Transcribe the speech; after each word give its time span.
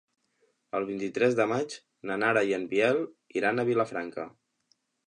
El 0.79 0.87
vint-i-tres 0.87 1.37
de 1.41 1.47
maig 1.53 1.77
na 2.11 2.17
Nara 2.25 2.45
i 2.53 2.59
en 2.61 2.67
Biel 2.73 3.07
iran 3.43 3.67
a 3.67 3.69
Vilafranca. 3.73 4.31